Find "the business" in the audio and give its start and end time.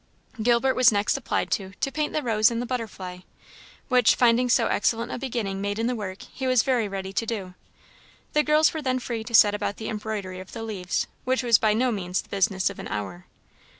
12.23-12.67